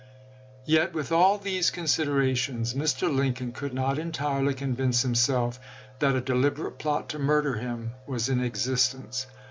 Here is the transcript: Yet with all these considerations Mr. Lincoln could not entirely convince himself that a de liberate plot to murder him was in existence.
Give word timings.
Yet 0.65 0.95
with 0.95 1.11
all 1.11 1.37
these 1.37 1.69
considerations 1.69 2.73
Mr. 2.73 3.07
Lincoln 3.15 3.51
could 3.51 3.71
not 3.71 3.99
entirely 3.99 4.55
convince 4.55 5.03
himself 5.03 5.59
that 5.99 6.15
a 6.15 6.21
de 6.21 6.33
liberate 6.33 6.79
plot 6.79 7.07
to 7.09 7.19
murder 7.19 7.53
him 7.53 7.91
was 8.07 8.27
in 8.27 8.43
existence. 8.43 9.27